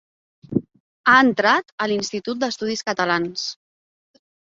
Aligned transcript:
Ha 1.11 1.17
entrat 1.25 1.69
a 1.85 1.87
l'Institut 1.91 2.39
d'Estudis 2.45 2.81
Catalans. 2.89 3.45